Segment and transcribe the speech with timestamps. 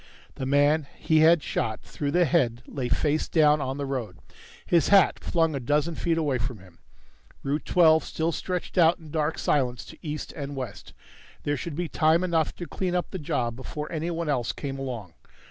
[0.33, 4.17] The man he had shot through the head lay face down on the road,
[4.65, 6.79] his hat flung a dozen feet away from him.
[7.43, 10.93] Route Twelve still stretched out in dark silence to east and west.
[11.43, 15.13] There should be time enough to clean up the job before anyone else came along.